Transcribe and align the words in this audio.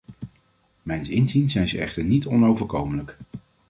Mijns 0.81 1.09
inziens 1.09 1.51
zijn 1.53 1.69
ze 1.69 1.79
echter 1.79 2.03
niet 2.03 2.25
onoverkomelijk. 2.25 3.17